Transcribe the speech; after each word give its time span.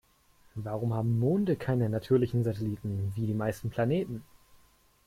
Warum 0.55 0.95
haben 0.95 1.19
Monde 1.19 1.55
keine 1.55 1.87
natürlichen 1.87 2.43
Satelliten 2.43 3.13
wie 3.15 3.27
die 3.27 3.35
meisten 3.35 3.69
Planeten? 3.69 4.23